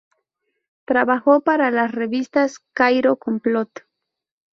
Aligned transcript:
Trabajó 0.85 1.41
para 1.41 1.69
las 1.69 1.91
revistas 1.91 2.57
Cairo, 2.73 3.17
Complot! 3.17 3.69